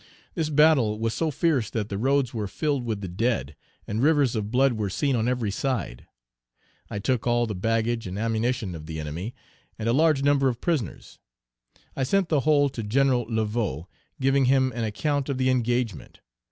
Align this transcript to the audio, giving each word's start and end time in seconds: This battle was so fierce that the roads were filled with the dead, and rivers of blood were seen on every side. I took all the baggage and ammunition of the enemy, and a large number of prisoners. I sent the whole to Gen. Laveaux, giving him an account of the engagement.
This 0.33 0.49
battle 0.49 0.97
was 0.97 1.13
so 1.13 1.29
fierce 1.29 1.69
that 1.69 1.89
the 1.89 1.97
roads 1.99 2.33
were 2.33 2.47
filled 2.47 2.85
with 2.85 3.01
the 3.01 3.07
dead, 3.07 3.55
and 3.85 4.01
rivers 4.01 4.35
of 4.35 4.49
blood 4.49 4.73
were 4.73 4.89
seen 4.89 5.15
on 5.15 5.27
every 5.27 5.51
side. 5.51 6.07
I 6.89 6.97
took 6.97 7.27
all 7.27 7.45
the 7.45 7.53
baggage 7.53 8.07
and 8.07 8.17
ammunition 8.17 8.73
of 8.73 8.87
the 8.87 8.99
enemy, 8.99 9.35
and 9.77 9.87
a 9.87 9.93
large 9.93 10.23
number 10.23 10.47
of 10.47 10.59
prisoners. 10.59 11.19
I 11.95 12.01
sent 12.01 12.29
the 12.29 12.39
whole 12.39 12.69
to 12.69 12.81
Gen. 12.81 13.09
Laveaux, 13.09 13.85
giving 14.19 14.45
him 14.45 14.71
an 14.73 14.85
account 14.85 15.29
of 15.29 15.37
the 15.37 15.51
engagement. 15.51 16.19